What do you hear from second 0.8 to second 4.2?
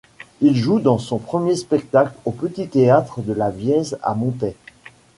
son premier spectacle au Petit théâtre de la Vièze à